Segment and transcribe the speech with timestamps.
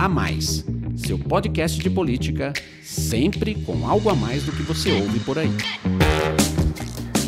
[0.00, 0.64] A Mais,
[0.96, 5.50] seu podcast de política, sempre com algo a mais do que você ouve por aí.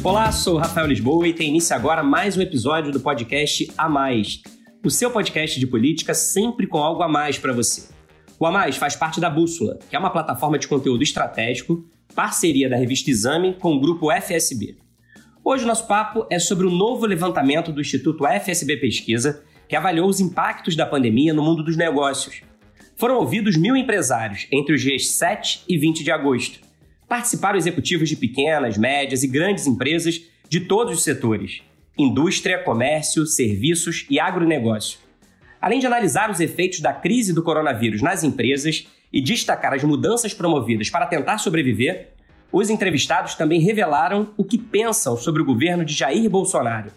[0.02, 4.40] Olá, sou Rafael Lisboa e tem início agora mais um episódio do podcast A Mais,
[4.82, 7.90] o seu podcast de política sempre com algo a mais para você.
[8.40, 11.84] O A Mais faz parte da Bússola, que é uma plataforma de conteúdo estratégico,
[12.14, 14.79] parceria da revista Exame com o grupo FSB.
[15.45, 20.09] Hoje o nosso papo é sobre o novo levantamento do Instituto FSB Pesquisa, que avaliou
[20.09, 22.50] os impactos da pandemia no mundo dos negócios
[22.96, 26.60] foram ouvidos mil empresários entre os dias 7 e 20 de agosto.
[27.09, 31.62] Participaram executivos de pequenas, médias e grandes empresas de todos os setores:
[31.98, 34.98] indústria, comércio, serviços e agronegócio.
[35.60, 40.34] Além de analisar os efeitos da crise do coronavírus nas empresas e destacar as mudanças
[40.34, 42.09] promovidas para tentar sobreviver,
[42.51, 46.90] os entrevistados também revelaram o que pensam sobre o governo de Jair Bolsonaro.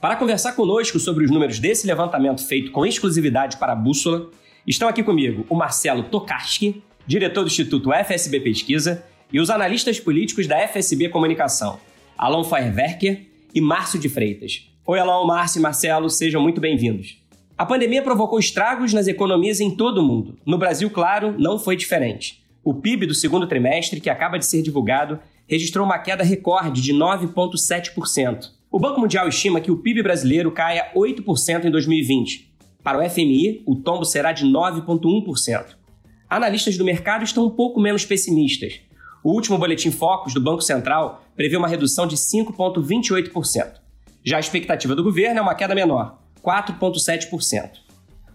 [0.00, 4.30] Para conversar conosco sobre os números desse levantamento feito com exclusividade para a Bússola,
[4.66, 9.02] Estão aqui comigo o Marcelo Tokarski, diretor do Instituto FSB Pesquisa,
[9.32, 11.80] e os analistas políticos da FSB Comunicação,
[12.16, 14.68] Alon Feuerwerker e Márcio de Freitas.
[14.84, 17.18] Oi, Alon, Márcio e Marcelo, sejam muito bem-vindos.
[17.56, 20.36] A pandemia provocou estragos nas economias em todo o mundo.
[20.44, 22.42] No Brasil, claro, não foi diferente.
[22.62, 26.92] O PIB do segundo trimestre, que acaba de ser divulgado, registrou uma queda recorde de
[26.92, 28.50] 9,7%.
[28.70, 32.49] O Banco Mundial estima que o PIB brasileiro caia 8% em 2020,
[32.82, 35.76] para o FMI, o tombo será de 9,1%.
[36.28, 38.80] Analistas do mercado estão um pouco menos pessimistas.
[39.22, 43.80] O último boletim Focus do Banco Central prevê uma redução de 5,28%.
[44.24, 47.70] Já a expectativa do governo é uma queda menor, 4,7%.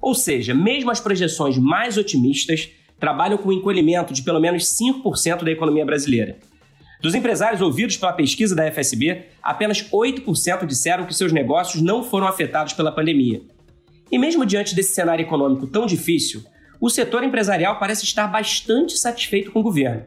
[0.01, 5.43] Ou seja, mesmo as projeções mais otimistas trabalham com um encolhimento de pelo menos 5%
[5.43, 6.37] da economia brasileira.
[7.01, 12.27] Dos empresários ouvidos pela pesquisa da FSB, apenas 8% disseram que seus negócios não foram
[12.27, 13.41] afetados pela pandemia.
[14.11, 16.43] E mesmo diante desse cenário econômico tão difícil,
[16.79, 20.03] o setor empresarial parece estar bastante satisfeito com o governo.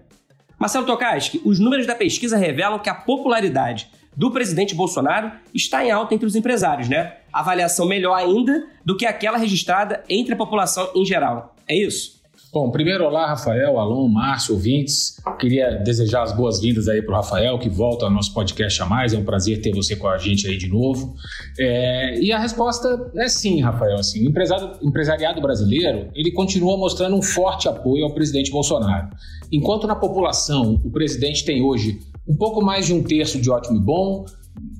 [0.58, 5.92] Marcelo Tokaski, os números da pesquisa revelam que a popularidade do presidente Bolsonaro está em
[5.92, 7.18] alta entre os empresários, né?
[7.32, 11.54] Avaliação melhor ainda do que aquela registrada entre a população em geral.
[11.68, 12.17] É isso?
[12.60, 15.14] Bom, primeiro, olá, Rafael, Alon, Márcio, ouvintes.
[15.38, 19.14] Queria desejar as boas-vindas aí para o Rafael, que volta ao nosso podcast a mais.
[19.14, 21.14] É um prazer ter você com a gente aí de novo.
[21.56, 23.94] É, e a resposta é sim, Rafael.
[23.94, 29.08] Assim, o empresariado, empresariado brasileiro ele continua mostrando um forte apoio ao presidente Bolsonaro.
[29.52, 33.76] Enquanto na população o presidente tem hoje um pouco mais de um terço de ótimo
[33.76, 34.24] e bom,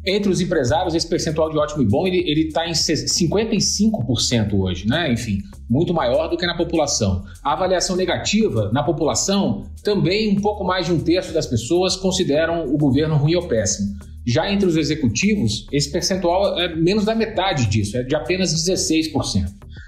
[0.09, 5.13] entre os empresários, esse percentual de ótimo e bom ele está em 55% hoje, né?
[5.13, 5.39] Enfim,
[5.69, 7.25] muito maior do que na população.
[7.43, 12.67] A avaliação negativa na população, também um pouco mais de um terço das pessoas consideram
[12.67, 13.97] o governo ruim ou péssimo.
[14.27, 19.45] Já entre os executivos, esse percentual é menos da metade disso, é de apenas 16%.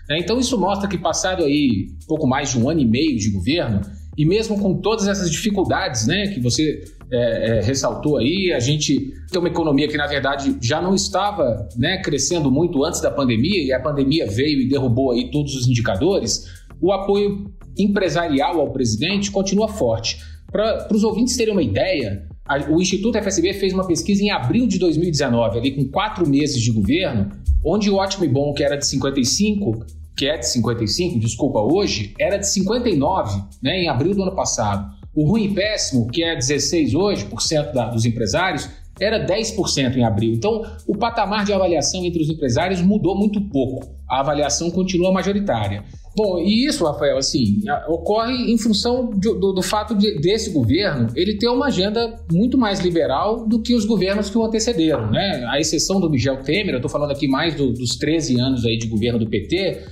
[0.09, 0.19] Né?
[0.19, 3.81] Então isso mostra que passado aí pouco mais de um ano e meio de governo,
[4.17, 9.13] e mesmo com todas essas dificuldades né, que você é, é, ressaltou aí, a gente
[9.31, 13.65] tem uma economia que, na verdade, já não estava né, crescendo muito antes da pandemia,
[13.65, 16.45] e a pandemia veio e derrubou aí todos os indicadores,
[16.81, 20.19] o apoio empresarial ao presidente continua forte.
[20.51, 24.67] Para os ouvintes terem uma ideia, a, o Instituto FSB fez uma pesquisa em abril
[24.67, 27.31] de 2019, ali com quatro meses de governo,
[27.65, 29.85] onde o ótimo e bom, que era de 55,
[30.17, 35.00] que é de 55, desculpa, hoje, era de 59, né, em abril do ano passado.
[35.15, 38.69] O ruim e péssimo, que é 16 hoje, por cento da, dos empresários,
[39.01, 40.35] era 10% em abril.
[40.35, 43.89] Então, o patamar de avaliação entre os empresários mudou muito pouco.
[44.09, 45.85] A avaliação continua majoritária.
[46.15, 51.07] Bom, e isso, Rafael, assim, ocorre em função de, do, do, fato de, desse governo
[51.15, 55.47] ele ter uma agenda muito mais liberal do que os governos que o antecederam, né?
[55.49, 58.77] A exceção do Michel Temer, eu estou falando aqui mais do, dos 13 anos aí
[58.77, 59.83] de governo do PT,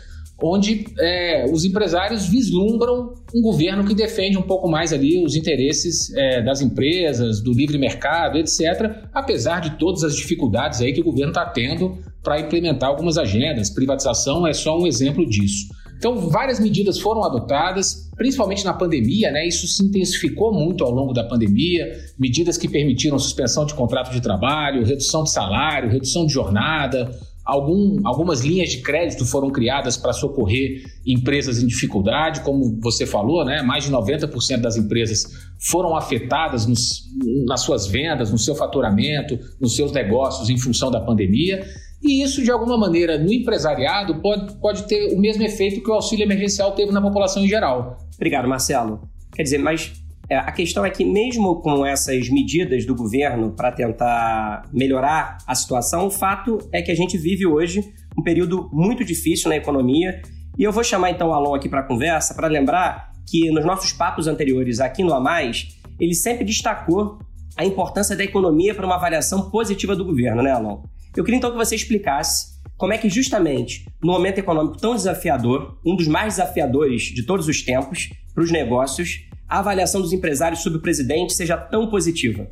[0.43, 6.15] onde é, os empresários vislumbram um governo que defende um pouco mais ali os interesses
[6.15, 11.05] é, das empresas, do livre mercado, etc., apesar de todas as dificuldades aí que o
[11.05, 13.71] governo está tendo para implementar algumas agendas.
[13.71, 15.67] Privatização é só um exemplo disso.
[15.99, 19.49] Então, várias medidas foram adotadas, principalmente na pandemia, né?
[19.49, 21.93] Isso se intensificou muito ao longo da pandemia.
[22.17, 27.11] Medidas que permitiram suspensão de contrato de trabalho, redução de salário, redução de jornada,
[27.49, 33.43] Algum, algumas linhas de crédito foram criadas para socorrer empresas em dificuldade, como você falou,
[33.43, 33.63] né?
[33.63, 35.25] mais de 90% das empresas
[35.59, 37.05] foram afetadas nos,
[37.47, 41.67] nas suas vendas, no seu faturamento, nos seus negócios em função da pandemia.
[42.03, 45.95] E isso, de alguma maneira, no empresariado, pode, pode ter o mesmo efeito que o
[45.95, 47.97] auxílio emergencial teve na população em geral.
[48.15, 49.09] Obrigado, Marcelo.
[49.35, 49.98] Quer dizer, mas
[50.37, 56.07] a questão é que, mesmo com essas medidas do governo para tentar melhorar a situação,
[56.07, 57.83] o fato é que a gente vive hoje
[58.19, 60.21] um período muito difícil na economia
[60.59, 63.93] E eu vou chamar então o Alon aqui para conversa para lembrar que nos nossos
[63.93, 67.21] papos anteriores aqui no A Mais, ele sempre destacou
[67.57, 70.83] a importância da economia para uma avaliação positiva do governo, né, Alon?
[71.17, 75.79] Eu queria então que você explicasse como é que justamente no momento econômico tão desafiador,
[75.87, 80.63] um dos mais desafiadores de todos os tempos para os negócios, a avaliação dos empresários
[80.63, 82.47] sobre o presidente seja tão positiva.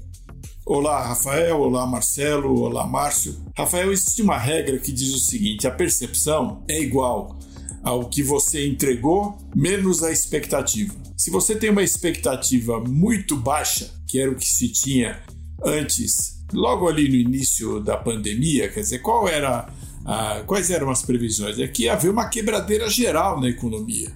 [0.64, 1.60] Olá, Rafael.
[1.60, 2.60] Olá, Marcelo.
[2.60, 3.36] Olá, Márcio.
[3.56, 7.38] Rafael, existe uma regra que diz o seguinte: a percepção é igual
[7.84, 10.92] ao que você entregou menos a expectativa.
[11.16, 15.22] Se você tem uma expectativa muito baixa, que era o que se tinha
[15.64, 19.68] antes, logo ali no início da pandemia, quer dizer, qual era
[20.04, 21.58] a, quais eram as previsões?
[21.60, 24.10] É que ia haver uma quebradeira geral na economia.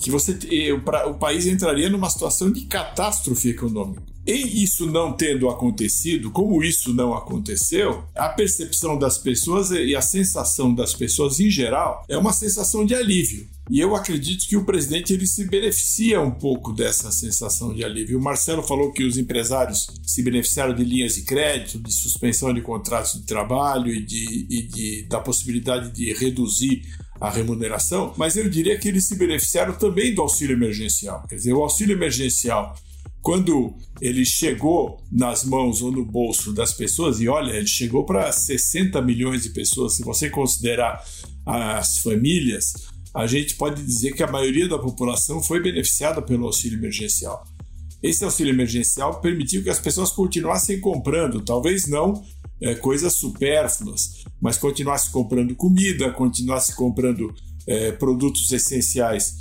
[0.00, 0.36] Que você,
[0.72, 4.02] o, o país entraria numa situação de catástrofe econômica.
[4.26, 10.02] E isso não tendo acontecido, como isso não aconteceu, a percepção das pessoas e a
[10.02, 13.48] sensação das pessoas em geral é uma sensação de alívio.
[13.70, 18.18] E eu acredito que o presidente ele se beneficia um pouco dessa sensação de alívio.
[18.18, 22.60] O Marcelo falou que os empresários se beneficiaram de linhas de crédito, de suspensão de
[22.60, 26.82] contratos de trabalho e, de, e de, da possibilidade de reduzir
[27.20, 31.24] a remuneração, mas eu diria que eles se beneficiaram também do auxílio emergencial.
[31.28, 32.74] Quer dizer, o auxílio emergencial
[33.22, 38.32] quando ele chegou nas mãos ou no bolso das pessoas, e olha, ele chegou para
[38.32, 41.02] 60 milhões de pessoas, se você considerar
[41.46, 42.72] as famílias,
[43.14, 47.44] a gente pode dizer que a maioria da população foi beneficiada pelo auxílio emergencial.
[48.02, 52.22] Esse auxílio emergencial permitiu que as pessoas continuassem comprando, talvez não
[52.60, 57.32] é, coisas supérfluas, mas continuassem comprando comida, continuassem comprando
[57.66, 59.38] é, produtos essenciais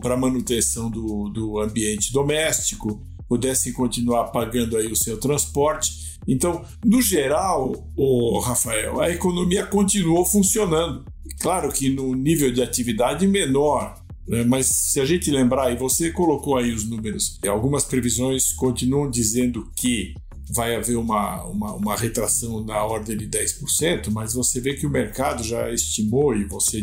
[0.00, 6.16] para a manutenção do, do ambiente doméstico, pudessem continuar pagando aí o seu transporte.
[6.26, 11.04] Então, no geral, o Rafael, a economia continuou funcionando.
[11.40, 14.44] Claro que no nível de atividade menor, né?
[14.44, 19.70] mas se a gente lembrar, e você colocou aí os números, algumas previsões continuam dizendo
[19.76, 20.14] que
[20.54, 24.90] vai haver uma, uma, uma retração na ordem de 10%, mas você vê que o
[24.90, 26.80] mercado já estimou, e você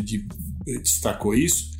[0.66, 1.70] destacou isso,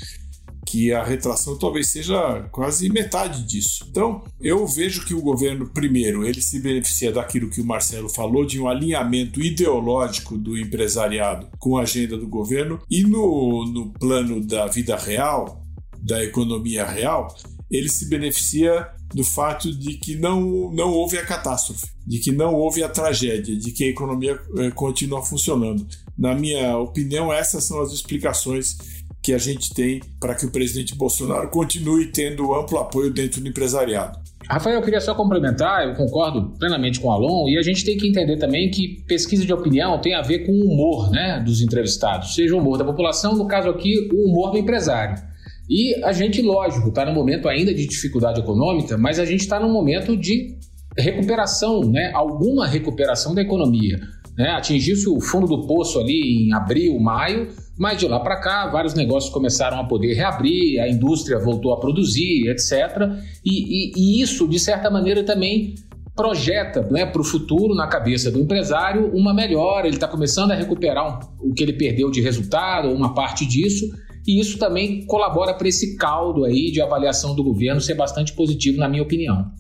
[0.75, 3.87] que a retração talvez seja quase metade disso.
[3.89, 8.45] Então, eu vejo que o governo, primeiro, ele se beneficia daquilo que o Marcelo falou,
[8.45, 14.45] de um alinhamento ideológico do empresariado com a agenda do governo, e no, no plano
[14.45, 15.63] da vida real,
[16.03, 17.33] da economia real,
[17.71, 22.53] ele se beneficia do fato de que não, não houve a catástrofe, de que não
[22.53, 25.87] houve a tragédia, de que a economia eh, continua funcionando.
[26.19, 28.77] Na minha opinião, essas são as explicações
[29.25, 33.49] que a gente tem para que o presidente Bolsonaro continue tendo amplo apoio dentro do
[33.49, 34.19] empresariado.
[34.47, 37.97] Rafael, eu queria só complementar, eu concordo plenamente com o Alon, e a gente tem
[37.97, 41.63] que entender também que pesquisa de opinião tem a ver com o humor né, dos
[41.63, 45.17] entrevistados, seja o humor da população, no caso aqui, o humor do empresário.
[45.71, 49.59] E a gente, lógico, está no momento ainda de dificuldade econômica, mas a gente está
[49.59, 50.59] num momento de
[50.99, 53.99] recuperação, né, alguma recuperação da economia.
[54.37, 54.51] Né?
[54.51, 57.49] Atingiu-se o fundo do poço ali em abril, maio,
[57.79, 61.81] mas de lá para cá, vários negócios começaram a poder reabrir, a indústria voltou a
[61.81, 62.73] produzir, etc.
[63.45, 65.75] E, e, e isso, de certa maneira, também
[66.15, 69.87] projeta né, para o futuro, na cabeça do empresário, uma melhora.
[69.87, 73.87] Ele está começando a recuperar um, o que ele perdeu de resultado, uma parte disso.
[74.27, 78.79] E isso também colabora para esse caldo aí de avaliação do governo ser bastante positivo,
[78.79, 79.51] na minha opinião.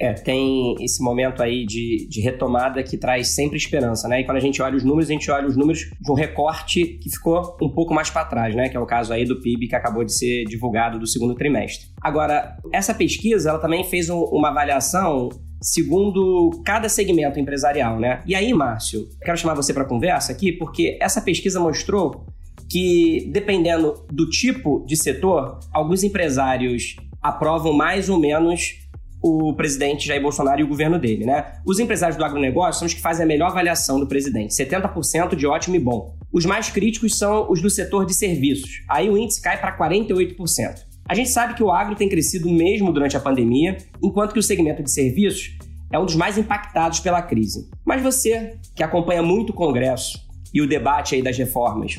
[0.00, 4.22] É, tem esse momento aí de, de retomada que traz sempre esperança, né?
[4.22, 6.86] E quando a gente olha os números, a gente olha os números de um recorte
[6.86, 8.70] que ficou um pouco mais para trás, né?
[8.70, 11.88] Que é o caso aí do PIB que acabou de ser divulgado do segundo trimestre.
[12.00, 15.28] Agora, essa pesquisa, ela também fez um, uma avaliação
[15.60, 18.22] segundo cada segmento empresarial, né?
[18.26, 22.24] E aí, Márcio, quero chamar você para conversa aqui, porque essa pesquisa mostrou
[22.70, 28.79] que, dependendo do tipo de setor, alguns empresários aprovam mais ou menos
[29.22, 31.52] o presidente Jair Bolsonaro e o governo dele, né?
[31.66, 35.46] Os empresários do agronegócio são os que fazem a melhor avaliação do presidente, 70% de
[35.46, 36.16] ótimo e bom.
[36.32, 38.82] Os mais críticos são os do setor de serviços.
[38.88, 40.90] Aí o índice cai para 48%.
[41.06, 44.42] A gente sabe que o agro tem crescido mesmo durante a pandemia, enquanto que o
[44.42, 45.58] segmento de serviços
[45.92, 47.68] é um dos mais impactados pela crise.
[47.84, 50.20] Mas você, que acompanha muito o Congresso
[50.54, 51.98] e o debate aí das reformas,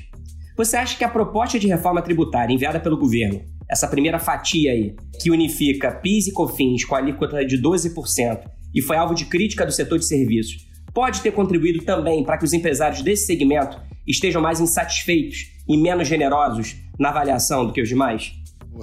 [0.56, 4.94] você acha que a proposta de reforma tributária enviada pelo governo essa primeira fatia aí,
[5.22, 8.42] que unifica PIS e COFINS com a alíquota de 12%
[8.76, 12.44] e foi alvo de crítica do setor de serviços, pode ter contribuído também para que
[12.44, 17.88] os empresários desse segmento estejam mais insatisfeitos e menos generosos na avaliação do que os
[17.88, 18.34] demais?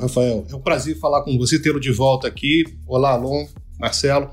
[0.01, 2.65] Rafael, é um prazer falar com você, tê-lo de volta aqui.
[2.87, 3.47] Olá, Alon,
[3.79, 4.31] Marcelo.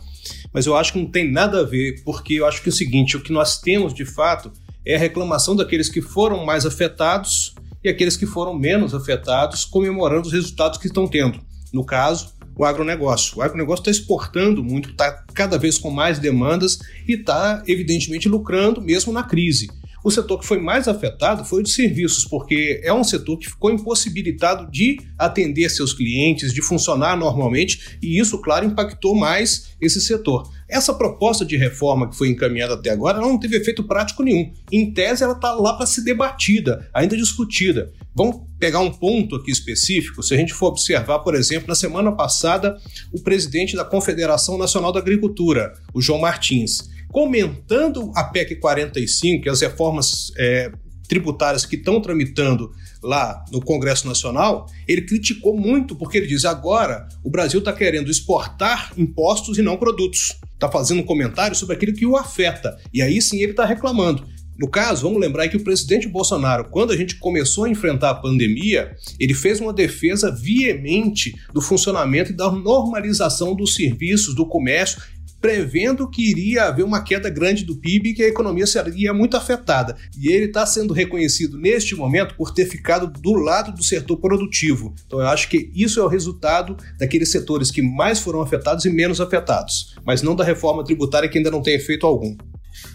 [0.54, 2.76] Mas eu acho que não tem nada a ver, porque eu acho que é o
[2.76, 4.52] seguinte: o que nós temos de fato
[4.86, 10.28] é a reclamação daqueles que foram mais afetados e aqueles que foram menos afetados, comemorando
[10.28, 11.40] os resultados que estão tendo.
[11.72, 13.38] No caso, o agronegócio.
[13.38, 18.82] O agronegócio está exportando muito, está cada vez com mais demandas e está, evidentemente, lucrando
[18.82, 19.70] mesmo na crise.
[20.06, 23.48] O setor que foi mais afetado foi o de serviços, porque é um setor que
[23.48, 30.00] ficou impossibilitado de atender seus clientes, de funcionar normalmente, e isso, claro, impactou mais esse
[30.00, 30.48] setor.
[30.70, 34.54] Essa proposta de reforma que foi encaminhada até agora não teve efeito prático nenhum.
[34.72, 37.92] Em tese, ela está lá para ser debatida, ainda discutida.
[38.14, 40.22] Vamos pegar um ponto aqui específico.
[40.22, 42.78] Se a gente for observar, por exemplo, na semana passada,
[43.12, 49.50] o presidente da Confederação Nacional da Agricultura, o João Martins, comentando a PEC 45 e
[49.50, 50.70] as reformas é,
[51.08, 57.08] tributárias que estão tramitando lá no Congresso Nacional, ele criticou muito, porque ele diz: agora
[57.24, 60.38] o Brasil está querendo exportar impostos e não produtos.
[60.56, 62.78] Está fazendo um comentário sobre aquilo que o afeta.
[62.94, 64.26] E aí sim ele está reclamando.
[64.58, 68.16] No caso, vamos lembrar que o presidente Bolsonaro, quando a gente começou a enfrentar a
[68.16, 75.02] pandemia, ele fez uma defesa veemente do funcionamento e da normalização dos serviços, do comércio
[75.46, 79.38] prevendo que iria haver uma queda grande do PIB e que a economia seria muito
[79.38, 79.96] afetada.
[80.20, 84.96] E ele está sendo reconhecido neste momento por ter ficado do lado do setor produtivo.
[85.06, 88.90] Então eu acho que isso é o resultado daqueles setores que mais foram afetados e
[88.90, 92.36] menos afetados, mas não da reforma tributária que ainda não tem efeito algum.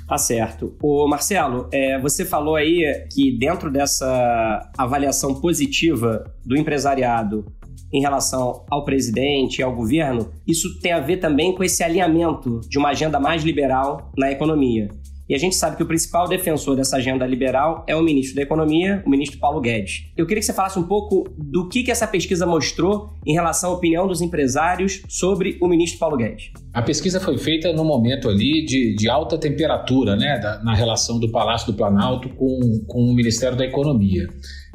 [0.09, 0.77] Tá certo.
[1.09, 7.47] Marcelo, é, você falou aí que dentro dessa avaliação positiva do empresariado
[7.93, 12.61] em relação ao presidente e ao governo, isso tem a ver também com esse alinhamento
[12.69, 14.89] de uma agenda mais liberal na economia.
[15.31, 18.43] E a gente sabe que o principal defensor dessa agenda liberal é o ministro da
[18.43, 20.11] Economia, o ministro Paulo Guedes.
[20.17, 23.71] Eu queria que você falasse um pouco do que, que essa pesquisa mostrou em relação
[23.71, 26.51] à opinião dos empresários sobre o ministro Paulo Guedes.
[26.75, 31.21] A pesquisa foi feita no momento ali de, de alta temperatura, né, da, na relação
[31.21, 34.27] do Palácio do Planalto com, com o Ministério da Economia.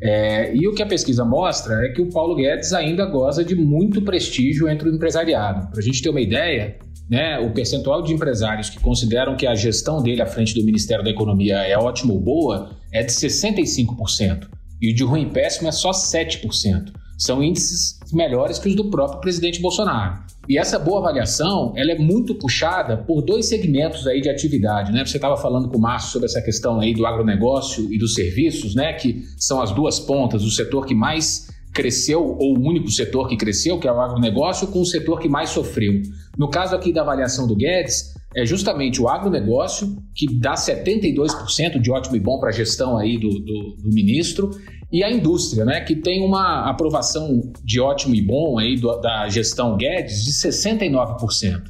[0.02, 3.56] É, e o que a pesquisa mostra é que o Paulo Guedes ainda goza de
[3.56, 5.70] muito prestígio entre o empresariado.
[5.70, 6.78] Para a gente ter uma ideia,
[7.10, 11.04] né, o percentual de empresários que consideram que a gestão dele à frente do Ministério
[11.04, 14.48] da Economia é ótima ou boa é de 65%.
[14.82, 16.92] E o de ruim e péssimo é só 7%.
[17.18, 20.24] São índices melhores que os do próprio presidente Bolsonaro.
[20.48, 25.04] E essa boa avaliação, ela é muito puxada por dois segmentos aí de atividade, né?
[25.04, 28.76] Você estava falando com o Márcio sobre essa questão aí do agronegócio e dos serviços,
[28.76, 28.94] né?
[28.94, 33.36] Que são as duas pontas, o setor que mais cresceu, ou o único setor que
[33.36, 36.02] cresceu, que é o agronegócio, com o setor que mais sofreu.
[36.38, 41.90] No caso aqui da avaliação do Guedes, é justamente o agronegócio, que dá 72% de
[41.90, 44.52] ótimo e bom para a gestão aí do, do, do, ministro,
[44.92, 49.28] e a indústria, né, que tem uma aprovação de ótimo e bom aí do, da
[49.30, 51.64] gestão Guedes de 69%.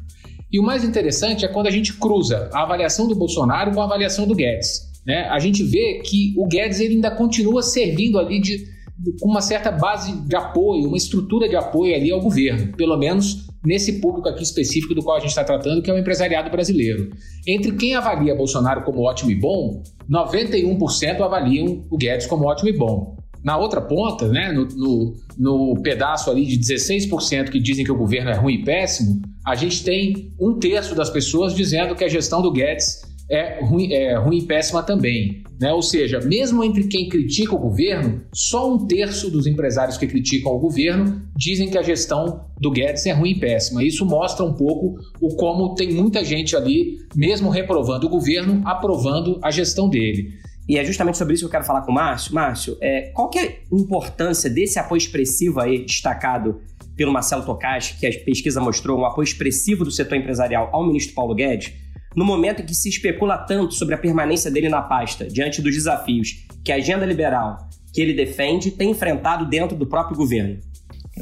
[0.52, 3.86] E o mais interessante é quando a gente cruza a avaliação do Bolsonaro com a
[3.86, 4.82] avaliação do Guedes.
[5.06, 5.28] Né?
[5.30, 8.76] A gente vê que o Guedes ele ainda continua servindo ali de
[9.20, 13.45] com uma certa base de apoio, uma estrutura de apoio ali ao governo, pelo menos
[13.66, 17.10] nesse público aqui específico do qual a gente está tratando, que é o empresariado brasileiro.
[17.48, 22.78] Entre quem avalia Bolsonaro como ótimo e bom, 91% avaliam o Guedes como ótimo e
[22.78, 23.18] bom.
[23.44, 27.98] Na outra ponta, né, no, no, no pedaço ali de 16% que dizem que o
[27.98, 32.08] governo é ruim e péssimo, a gente tem um terço das pessoas dizendo que a
[32.08, 35.44] gestão do Guedes é ruim, é ruim e péssima também.
[35.60, 35.72] Né?
[35.72, 40.52] Ou seja, mesmo entre quem critica o governo, só um terço dos empresários que criticam
[40.52, 43.84] o governo dizem que a gestão do Guedes é ruim e péssima.
[43.84, 49.40] Isso mostra um pouco o como tem muita gente ali, mesmo reprovando o governo, aprovando
[49.42, 50.34] a gestão dele.
[50.68, 52.34] E é justamente sobre isso que eu quero falar com o Márcio.
[52.34, 56.60] Márcio, é, qual que é a importância desse apoio expressivo aí, destacado
[56.96, 61.14] pelo Marcelo Tocashi, que a pesquisa mostrou, um apoio expressivo do setor empresarial ao ministro
[61.14, 61.74] Paulo Guedes,
[62.16, 65.74] no momento em que se especula tanto sobre a permanência dele na pasta, diante dos
[65.74, 70.60] desafios que a agenda liberal que ele defende tem enfrentado dentro do próprio governo?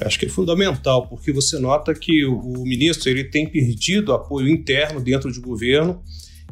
[0.02, 5.00] Acho que é fundamental, porque você nota que o, ministro ele tem perdido apoio interno
[5.00, 6.02] dentro do governo.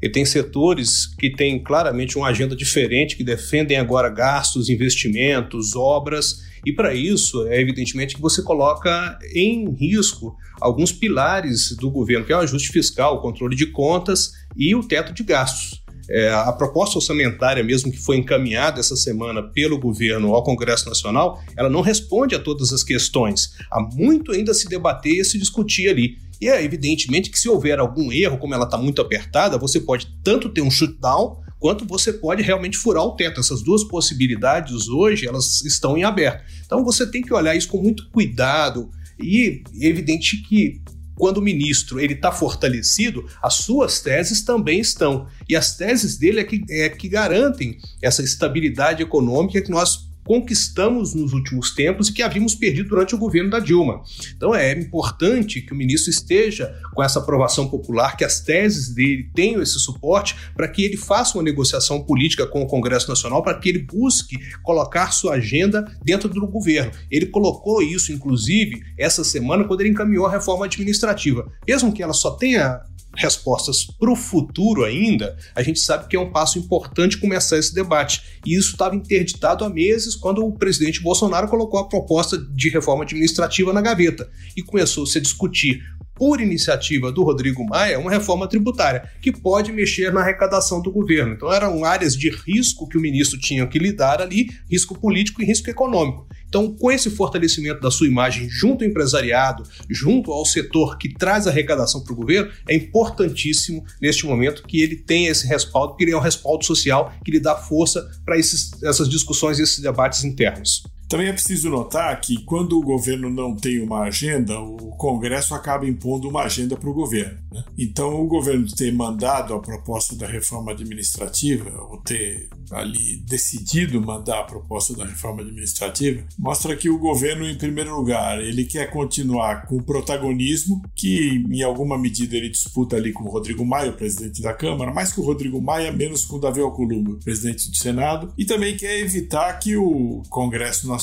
[0.02, 6.50] Ele tem setores que têm claramente uma agenda diferente, que defendem agora gastos, investimentos, obras,
[6.66, 12.32] e para isso, é evidentemente que você coloca em risco alguns pilares do governo, que
[12.32, 15.82] é o ajuste fiscal, o controle de contas e o teto de gastos.
[16.10, 21.42] É, a proposta orçamentária, mesmo que foi encaminhada essa semana pelo governo ao Congresso Nacional,
[21.56, 23.54] ela não responde a todas as questões.
[23.72, 26.18] Há muito ainda a se debater e se discutir ali.
[26.42, 30.08] E é evidentemente que se houver algum erro, como ela está muito apertada, você pode
[30.24, 33.40] tanto ter um shutdown quanto você pode realmente furar o teto.
[33.40, 36.44] Essas duas possibilidades hoje elas estão em aberto.
[36.66, 38.90] Então você tem que olhar isso com muito cuidado
[39.22, 40.82] e é evidente que
[41.14, 45.28] quando o ministro ele está fortalecido, as suas teses também estão.
[45.48, 51.14] E as teses dele é que, é que garantem essa estabilidade econômica que nós conquistamos
[51.14, 54.02] nos últimos tempos e que havíamos perdido durante o governo da Dilma.
[54.36, 59.30] Então é importante que o ministro esteja com essa aprovação popular, que as teses dele
[59.34, 63.58] tenham esse suporte para que ele faça uma negociação política com o Congresso Nacional, para
[63.58, 66.92] que ele busque colocar sua agenda dentro do governo.
[67.10, 71.52] Ele colocou isso, inclusive, essa semana, quando ele encaminhou a reforma administrativa.
[71.68, 72.82] Mesmo que ela só tenha
[73.16, 77.74] respostas para o futuro ainda, a gente sabe que é um passo importante começar esse
[77.74, 78.40] debate.
[78.46, 83.04] E isso estava interditado há meses quando o presidente Bolsonaro colocou a proposta de reforma
[83.04, 85.82] administrativa na gaveta e começou-se a discutir
[86.16, 91.34] por iniciativa do Rodrigo Maia, uma reforma tributária que pode mexer na arrecadação do governo.
[91.34, 95.46] Então eram áreas de risco que o ministro tinha que lidar ali, risco político e
[95.46, 96.28] risco econômico.
[96.48, 101.48] Então, com esse fortalecimento da sua imagem junto ao empresariado, junto ao setor que traz
[101.48, 106.12] arrecadação para o governo, é importantíssimo neste momento que ele tenha esse respaldo, que ele
[106.12, 110.84] é um respaldo social que lhe dá força para essas discussões e esses debates internos.
[111.12, 115.86] Também é preciso notar que quando o governo não tem uma agenda, o Congresso acaba
[115.86, 117.38] impondo uma agenda para o governo.
[117.52, 117.66] Né?
[117.78, 124.40] Então, o governo ter mandado a proposta da reforma administrativa, ou ter ali decidido mandar
[124.40, 129.66] a proposta da reforma administrativa, mostra que o governo, em primeiro lugar, ele quer continuar
[129.66, 133.98] com o protagonismo, que em alguma medida ele disputa ali com o Rodrigo Maia, o
[133.98, 137.76] presidente da Câmara, mais com o Rodrigo Maia, menos com o Davi Alcolumbre, presidente do
[137.76, 141.01] Senado, e também quer evitar que o Congresso Nacional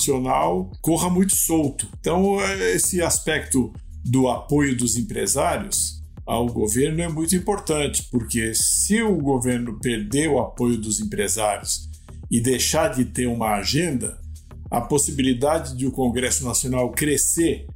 [0.81, 1.89] corra muito solto.
[1.99, 2.39] Então,
[2.75, 3.73] esse aspecto
[4.05, 10.39] do apoio dos empresários ao governo é muito importante, porque se o governo perder o
[10.39, 11.89] apoio dos empresários
[12.31, 14.21] e deixar de ter uma agenda,
[14.71, 17.67] a possibilidade de o Congresso Nacional crescer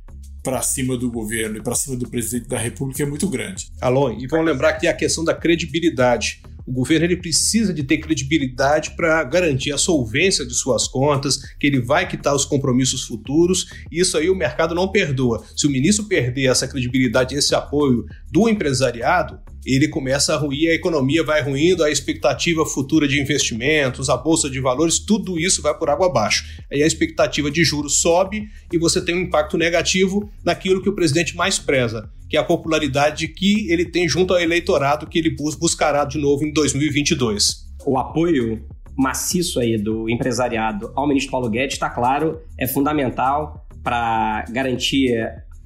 [0.43, 3.71] para cima do governo e para cima do presidente da República é muito grande.
[3.81, 6.43] Alô, e vamos lembrar que a questão da credibilidade.
[6.67, 11.67] O governo ele precisa de ter credibilidade para garantir a solvência de suas contas, que
[11.67, 15.45] ele vai quitar os compromissos futuros, e isso aí o mercado não perdoa.
[15.57, 20.75] Se o ministro perder essa credibilidade, esse apoio do empresariado, ele começa a ruir, a
[20.75, 25.77] economia vai ruindo, a expectativa futura de investimentos, a bolsa de valores, tudo isso vai
[25.77, 26.45] por água abaixo.
[26.71, 30.95] Aí a expectativa de juros sobe e você tem um impacto negativo naquilo que o
[30.95, 35.37] presidente mais preza, que é a popularidade que ele tem junto ao eleitorado que ele
[35.61, 37.67] buscará de novo em 2022.
[37.85, 38.65] O apoio
[38.97, 45.13] maciço aí do empresariado ao ministro Paulo Guedes, está claro, é fundamental para garantir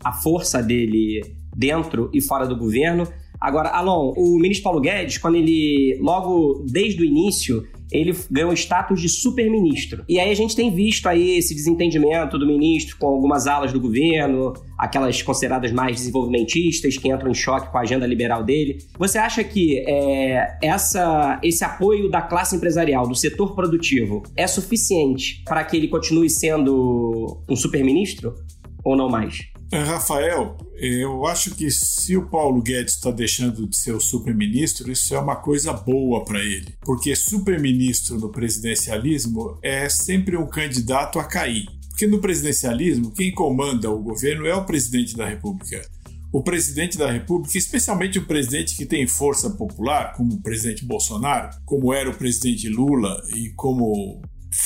[0.05, 1.21] a força dele
[1.57, 3.07] dentro e fora do governo
[3.41, 8.55] Agora, Alon, o ministro Paulo Guedes, quando ele, logo desde o início, ele ganhou o
[8.55, 10.05] status de super-ministro.
[10.09, 13.81] E aí a gente tem visto aí esse desentendimento do ministro com algumas alas do
[13.81, 18.79] governo, aquelas consideradas mais desenvolvimentistas, que entram em choque com a agenda liberal dele.
[18.99, 25.43] Você acha que é, essa, esse apoio da classe empresarial, do setor produtivo, é suficiente
[25.45, 28.35] para que ele continue sendo um super-ministro?
[28.85, 29.56] Ou não mais?
[29.73, 34.91] É, Rafael, eu acho que se o Paulo Guedes está deixando de ser o super-ministro,
[34.93, 36.75] isso é uma coisa boa para ele.
[36.83, 41.67] Porque super-ministro no presidencialismo é sempre um candidato a cair.
[41.89, 45.83] Porque no presidencialismo, quem comanda o governo é o presidente da República.
[46.33, 51.51] O presidente da República, especialmente o presidente que tem força popular, como o presidente Bolsonaro,
[51.65, 54.21] como era o presidente Lula e como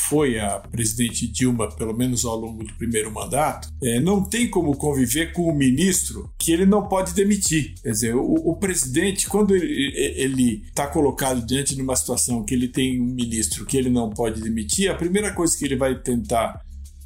[0.08, 4.76] foi a presidente Dilma, pelo menos ao longo do primeiro mandato, é, não tem como
[4.76, 7.74] conviver com o ministro que ele não pode demitir.
[7.82, 12.68] Quer dizer, o, o presidente, quando ele está colocado diante de uma situação que ele
[12.68, 16.60] tem um ministro que ele não pode demitir, a primeira coisa que ele vai tentar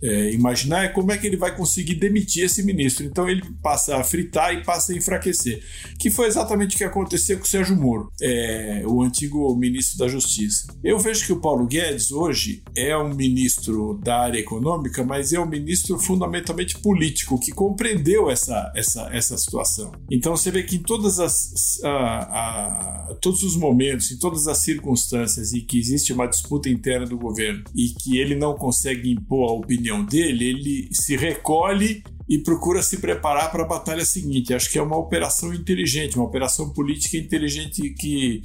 [0.05, 3.07] é, imaginar é como é que ele vai conseguir demitir esse ministro.
[3.07, 5.63] Então ele passa a fritar e passa a enfraquecer.
[5.99, 10.07] Que foi exatamente o que aconteceu com o Sérgio Moro, é, o antigo ministro da
[10.07, 10.67] Justiça.
[10.85, 15.41] Eu vejo que o Paulo Guedes hoje é um ministro da área econômica, mas é
[15.41, 19.93] um ministro fundamentalmente político que compreendeu essa, essa, essa situação.
[20.11, 24.59] Então você vê que em todas as, a, a, todos os momentos, em todas as
[24.59, 29.49] circunstâncias, e que existe uma disputa interna do governo e que ele não consegue impor
[29.49, 34.55] a opinião opinião dele, ele se recolhe e procura se preparar para a batalha seguinte.
[34.55, 38.43] Acho que é uma operação inteligente, uma operação política inteligente que,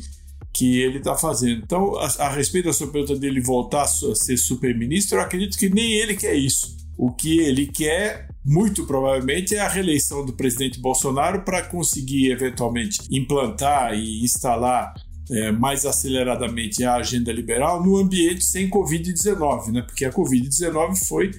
[0.54, 1.64] que ele está fazendo.
[1.64, 5.70] Então, a, a, respeito da sua pergunta dele voltar a ser super-ministro, eu acredito que
[5.70, 6.78] nem ele quer isso.
[6.98, 13.00] O que ele quer, muito provavelmente, é a reeleição do presidente Bolsonaro para conseguir eventualmente
[13.10, 14.94] implantar e instalar
[15.32, 19.82] é, mais aceleradamente a agenda liberal no ambiente sem Covid-19, né?
[19.82, 21.32] porque a Covid-19 foi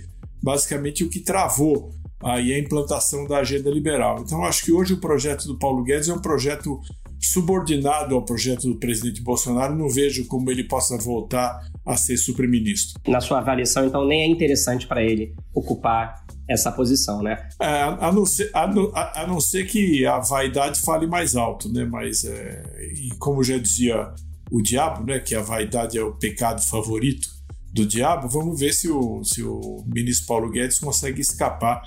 [0.43, 4.21] basicamente o que travou aí a implantação da agenda liberal.
[4.21, 6.81] Então, acho que hoje o projeto do Paulo Guedes é um projeto
[7.19, 13.01] subordinado ao projeto do presidente Bolsonaro, não vejo como ele possa voltar a ser super-ministro.
[13.07, 17.49] Na sua avaliação, então, nem é interessante para ele ocupar essa posição, né?
[17.61, 21.73] É, a, não ser, a, a, a, não ser que a vaidade fale mais alto,
[21.73, 21.85] né?
[21.85, 22.63] Mas, é,
[22.95, 24.13] e como já dizia
[24.51, 25.21] o diabo, né?
[25.21, 27.29] Que a vaidade é o pecado favorito
[27.73, 31.83] do diabo, vamos ver se o, se o ministro Paulo Guedes consegue escapar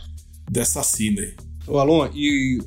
[0.49, 1.35] dessa sina aí.
[1.67, 2.57] O Alon, e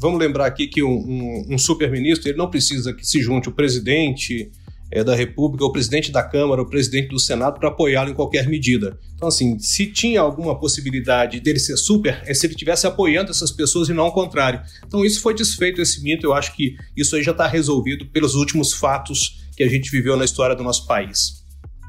[0.00, 3.52] vamos lembrar aqui que um, um, um super-ministro ele não precisa que se junte o
[3.52, 4.50] presidente
[4.90, 8.48] é, da República, o presidente da Câmara, o presidente do Senado para apoiá-lo em qualquer
[8.48, 8.98] medida.
[9.14, 13.50] Então, assim, se tinha alguma possibilidade dele ser super, é se ele estivesse apoiando essas
[13.50, 14.60] pessoas e não ao contrário.
[14.86, 16.26] Então, isso foi desfeito, esse mito.
[16.26, 20.16] Eu acho que isso aí já está resolvido pelos últimos fatos que a gente viveu
[20.16, 21.45] na história do nosso país.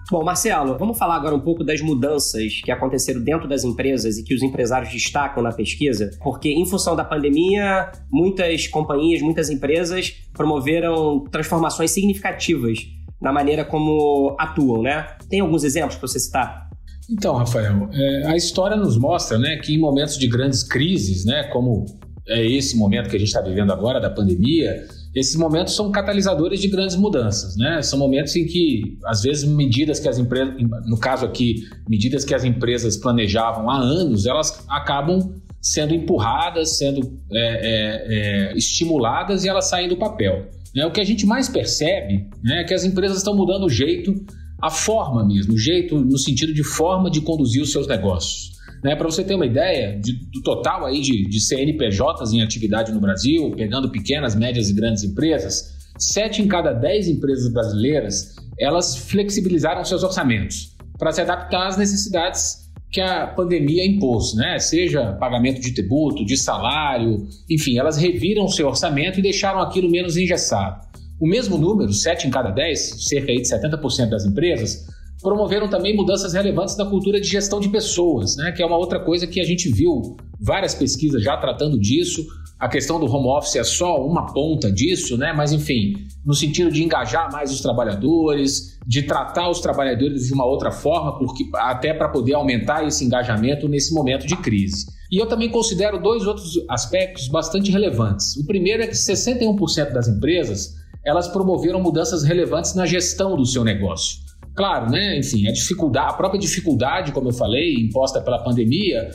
[0.10, 4.24] Bom, Marcelo, vamos falar agora um pouco das mudanças que aconteceram dentro das empresas e
[4.24, 10.14] que os empresários destacam na pesquisa, porque em função da pandemia, muitas companhias, muitas empresas
[10.34, 12.80] promoveram transformações significativas
[13.22, 15.08] na maneira como atuam, né?
[15.30, 16.70] Tem alguns exemplos para você citar?
[17.10, 21.44] Então, Rafael, é, a história nos mostra né, que em momentos de grandes crises, né,
[21.52, 21.86] como
[22.28, 24.86] é esse momento que a gente está vivendo agora, da pandemia,
[25.18, 27.82] esses momentos são catalisadores de grandes mudanças, né?
[27.82, 30.54] São momentos em que, às vezes, medidas que as empresas,
[30.86, 37.20] no caso aqui, medidas que as empresas planejavam há anos, elas acabam sendo empurradas, sendo
[37.32, 40.46] é, é, é, estimuladas e elas saem do papel.
[40.76, 40.86] Né?
[40.86, 44.14] O que a gente mais percebe né, é que as empresas estão mudando o jeito,
[44.62, 48.57] a forma mesmo, o jeito no sentido de forma de conduzir os seus negócios.
[48.84, 52.92] Né, Para você ter uma ideia de, do total aí de, de CNPJs em atividade
[52.92, 58.98] no Brasil, pegando pequenas, médias e grandes empresas, sete em cada dez empresas brasileiras elas
[58.98, 64.58] flexibilizaram seus orçamentos para se adaptar às necessidades que a pandemia impôs, né?
[64.60, 70.18] Seja pagamento de tributo, de salário, enfim, elas reviram seu orçamento e deixaram aquilo menos
[70.18, 70.88] engessado.
[71.20, 74.88] O mesmo número, 7 em cada 10, cerca de 70% das empresas,
[75.22, 79.00] promoveram também mudanças relevantes na cultura de gestão de pessoas, né, que é uma outra
[79.00, 82.26] coisa que a gente viu várias pesquisas já tratando disso.
[82.60, 85.32] A questão do home office é só uma ponta disso, né?
[85.32, 85.94] Mas enfim,
[86.26, 91.20] no sentido de engajar mais os trabalhadores, de tratar os trabalhadores de uma outra forma,
[91.20, 94.88] porque até para poder aumentar esse engajamento nesse momento de crise.
[95.12, 98.36] E eu também considero dois outros aspectos bastante relevantes.
[98.38, 100.76] O primeiro é que 61% das empresas
[101.06, 104.27] elas promoveram mudanças relevantes na gestão do seu negócio.
[104.58, 105.20] Claro, né?
[105.20, 109.08] Enfim, a dificuldade, a própria dificuldade, como eu falei, imposta pela pandemia,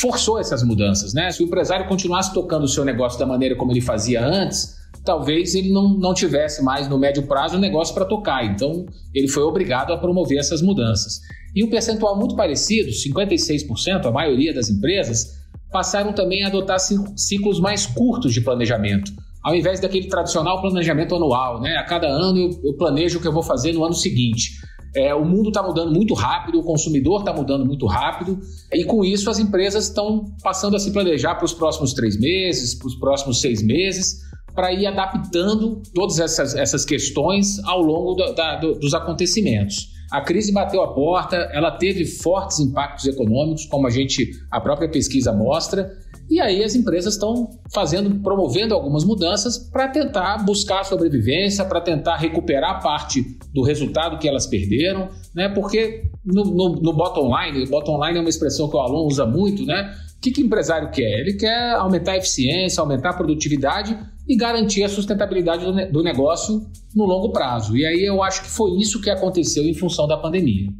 [0.00, 1.32] forçou essas mudanças, né?
[1.32, 5.56] Se o empresário continuasse tocando o seu negócio da maneira como ele fazia antes, talvez
[5.56, 8.44] ele não, não tivesse mais no médio prazo o negócio para tocar.
[8.44, 11.20] Então, ele foi obrigado a promover essas mudanças.
[11.56, 17.58] E um percentual muito parecido, 56%, a maioria das empresas, passaram também a adotar ciclos
[17.58, 19.10] mais curtos de planejamento.
[19.42, 21.76] Ao invés daquele tradicional planejamento anual, né?
[21.76, 24.52] A cada ano eu, eu planejo o que eu vou fazer no ano seguinte.
[24.96, 28.38] É, o mundo está mudando muito rápido, o consumidor está mudando muito rápido,
[28.72, 32.74] e com isso as empresas estão passando a se planejar para os próximos três meses,
[32.74, 34.20] para os próximos seis meses,
[34.54, 39.92] para ir adaptando todas essas, essas questões ao longo da, do, dos acontecimentos.
[40.12, 44.88] A crise bateu a porta, ela teve fortes impactos econômicos, como a gente, a própria
[44.88, 45.90] pesquisa mostra,
[46.28, 52.16] e aí as empresas estão fazendo, promovendo algumas mudanças para tentar buscar sobrevivência, para tentar
[52.16, 55.48] recuperar parte do resultado que elas perderam, né?
[55.48, 59.26] Porque no, no, no bottom line, bottom line é uma expressão que o aluno usa
[59.26, 59.94] muito, né?
[60.16, 61.20] O que, que o empresário quer?
[61.20, 66.66] Ele quer aumentar a eficiência, aumentar a produtividade e garantir a sustentabilidade do, do negócio
[66.94, 67.76] no longo prazo.
[67.76, 70.70] E aí eu acho que foi isso que aconteceu em função da pandemia.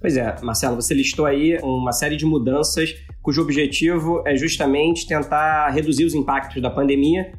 [0.00, 5.68] Pois é, Marcelo, você listou aí uma série de mudanças cujo objetivo é justamente tentar
[5.70, 7.32] reduzir os impactos da pandemia.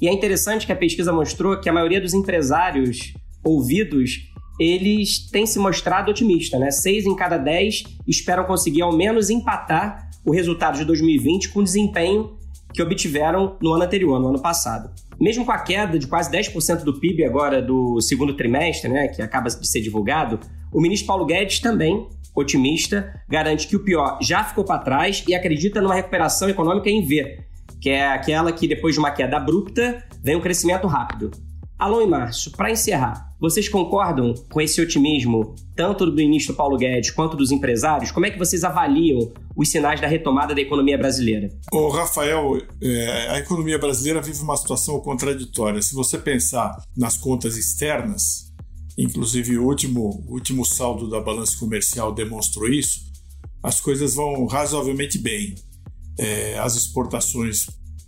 [0.00, 5.46] E é interessante que a pesquisa mostrou que a maioria dos empresários ouvidos eles têm
[5.46, 6.70] se mostrado otimistas, né?
[6.70, 11.64] Seis em cada dez esperam conseguir ao menos empatar o resultado de 2020 com o
[11.64, 12.38] desempenho
[12.74, 14.90] que obtiveram no ano anterior, no ano passado.
[15.18, 19.22] Mesmo com a queda de quase 10% do PIB agora do segundo trimestre, né, que
[19.22, 20.38] acaba de ser divulgado,
[20.72, 25.34] o ministro Paulo Guedes também, otimista, garante que o pior já ficou para trás e
[25.34, 27.40] acredita numa recuperação econômica em V,
[27.80, 31.30] que é aquela que depois de uma queda abrupta vem um crescimento rápido.
[31.80, 37.10] Alô e Márcio, para encerrar, vocês concordam com esse otimismo, tanto do ministro Paulo Guedes
[37.10, 38.12] quanto dos empresários?
[38.12, 41.48] Como é que vocês avaliam os sinais da retomada da economia brasileira?
[41.72, 45.80] Ô, Rafael, é, a economia brasileira vive uma situação contraditória.
[45.80, 48.49] Se você pensar nas contas externas,
[49.02, 53.00] inclusive o último, último saldo da balança comercial demonstrou isso,
[53.62, 55.54] as coisas vão razoavelmente bem.
[56.18, 57.66] É, as exportações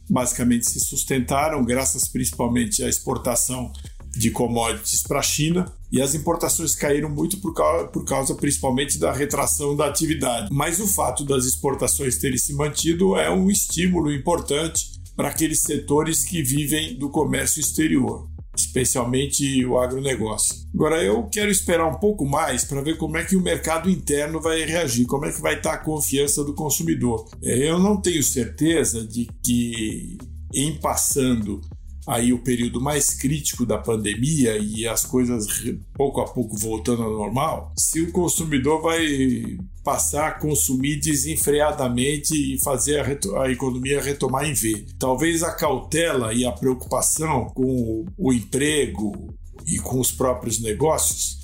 [0.09, 3.73] basicamente se sustentaram, graças principalmente à exportação
[4.11, 8.99] de commodities para a China e as importações caíram muito por causa, por causa principalmente
[8.99, 10.49] da retração da atividade.
[10.53, 16.25] Mas o fato das exportações terem se mantido é um estímulo importante para aqueles setores
[16.25, 20.55] que vivem do comércio exterior, especialmente o agronegócio.
[20.75, 24.41] Agora, eu quero esperar um pouco mais para ver como é que o mercado interno
[24.41, 27.29] vai reagir, como é que vai estar a confiança do consumidor.
[27.43, 30.19] É, eu não tenho certeza de que,
[30.55, 31.61] em passando
[32.07, 35.47] aí o período mais crítico da pandemia e as coisas
[35.95, 42.63] pouco a pouco voltando ao normal, se o consumidor vai passar a consumir desenfreadamente e
[42.63, 44.87] fazer a, a, economia retomar em V.
[44.99, 49.35] Talvez a cautela e a preocupação com o emprego
[49.67, 51.43] e com os próprios negócios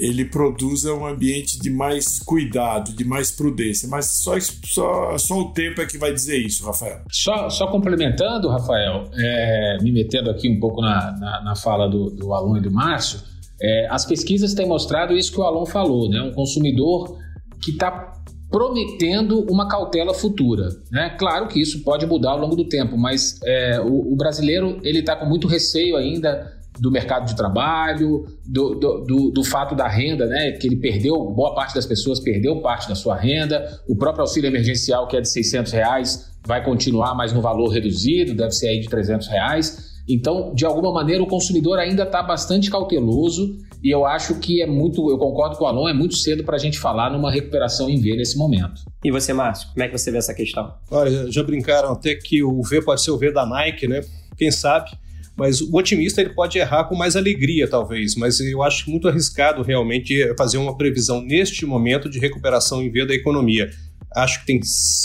[0.00, 3.86] ele produza um ambiente de mais cuidado, de mais prudência.
[3.86, 4.32] Mas só,
[4.64, 7.02] só, só o tempo é que vai dizer isso, Rafael.
[7.10, 12.08] Só, só complementando, Rafael, é, me metendo aqui um pouco na, na, na fala do,
[12.10, 13.20] do Alon e do Márcio,
[13.60, 16.22] é, as pesquisas têm mostrado isso que o Alon falou, né?
[16.22, 17.18] Um consumidor
[17.62, 18.12] que está
[18.50, 20.68] prometendo uma cautela futura.
[20.90, 21.10] Né?
[21.18, 24.98] Claro que isso pode mudar ao longo do tempo, mas é, o, o brasileiro ele
[24.98, 29.86] está com muito receio ainda do mercado de trabalho, do, do, do, do, fato da
[29.86, 30.52] renda, né?
[30.52, 33.80] Que ele perdeu, boa parte das pessoas perdeu parte da sua renda.
[33.86, 38.34] O próprio auxílio emergencial, que é de 600 reais, vai continuar, mas no valor reduzido,
[38.34, 39.90] deve ser aí de 300 reais.
[40.08, 44.66] Então, de alguma maneira, o consumidor ainda está bastante cauteloso e eu acho que é
[44.66, 47.88] muito, eu concordo com o Alon, é muito cedo para a gente falar numa recuperação
[47.88, 48.82] em V nesse momento.
[49.02, 50.74] E você, Márcio, como é que você vê essa questão?
[50.90, 54.02] Olha, já brincaram até que o V pode ser o V da Nike, né?
[54.36, 54.90] Quem sabe?
[55.36, 59.62] Mas o otimista ele pode errar com mais alegria, talvez, mas eu acho muito arriscado
[59.62, 63.70] realmente fazer uma previsão neste momento de recuperação em V da economia.
[64.14, 64.60] Acho que tem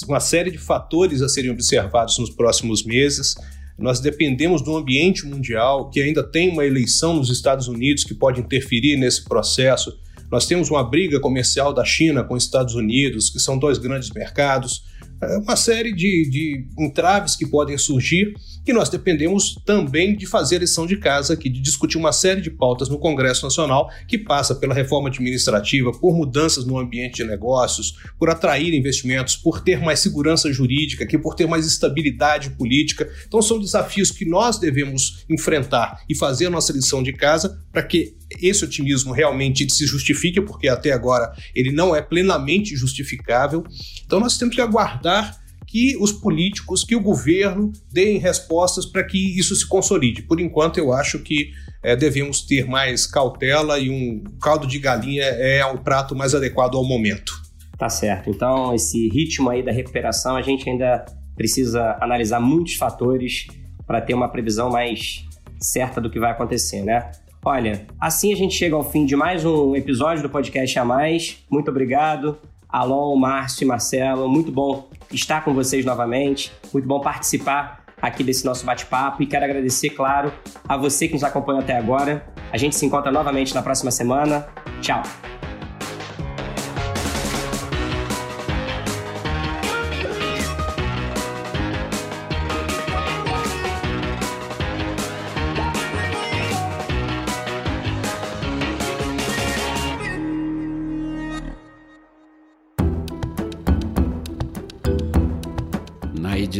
[0.09, 3.35] uma série de fatores a serem observados nos próximos meses.
[3.77, 8.39] Nós dependemos do ambiente mundial, que ainda tem uma eleição nos Estados Unidos que pode
[8.39, 9.97] interferir nesse processo.
[10.31, 14.09] Nós temos uma briga comercial da China com os Estados Unidos, que são dois grandes
[14.11, 14.83] mercados.
[15.21, 18.33] É uma série de, de entraves que podem surgir
[18.65, 22.41] que nós dependemos também de fazer a lição de casa aqui, de discutir uma série
[22.41, 27.25] de pautas no Congresso Nacional que passa pela reforma administrativa, por mudanças no ambiente de
[27.25, 33.07] negócios, por atrair investimentos, por ter mais segurança jurídica, que por ter mais estabilidade política.
[33.27, 37.83] Então são desafios que nós devemos enfrentar e fazer a nossa lição de casa para
[37.83, 43.63] que esse otimismo realmente se justifique, porque até agora ele não é plenamente justificável.
[44.05, 49.37] Então nós temos que aguardar que os políticos, que o governo deem respostas para que
[49.37, 50.21] isso se consolide.
[50.21, 51.51] Por enquanto, eu acho que
[51.83, 56.77] é, devemos ter mais cautela e um caldo de galinha é o prato mais adequado
[56.77, 57.33] ao momento.
[57.77, 58.29] Tá certo.
[58.29, 61.03] Então, esse ritmo aí da recuperação, a gente ainda
[61.35, 63.47] precisa analisar muitos fatores
[63.85, 65.25] para ter uma previsão mais
[65.59, 67.11] certa do que vai acontecer, né?
[67.47, 71.45] Olha, assim a gente chega ao fim de mais um episódio do podcast a mais.
[71.47, 72.39] Muito obrigado.
[72.67, 78.43] Alon, Márcio e Marcelo, muito bom estar com vocês novamente, muito bom participar aqui desse
[78.43, 80.33] nosso bate-papo e quero agradecer, claro,
[80.67, 82.25] a você que nos acompanhou até agora.
[82.51, 84.47] A gente se encontra novamente na próxima semana.
[84.81, 85.03] Tchau!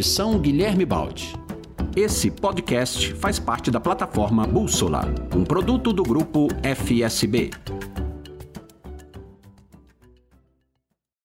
[0.06, 1.34] Edição Guilherme Baldi.
[1.96, 7.50] Esse podcast faz parte da plataforma Bússola, um produto do grupo FSB.